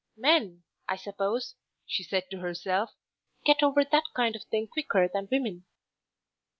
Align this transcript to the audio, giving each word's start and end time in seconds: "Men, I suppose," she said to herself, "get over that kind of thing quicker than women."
"Men, 0.17 0.63
I 0.89 0.95
suppose," 0.95 1.53
she 1.85 2.01
said 2.03 2.23
to 2.31 2.39
herself, 2.39 2.95
"get 3.45 3.61
over 3.61 3.83
that 3.83 4.05
kind 4.15 4.35
of 4.35 4.41
thing 4.45 4.65
quicker 4.67 5.07
than 5.07 5.27
women." 5.31 5.63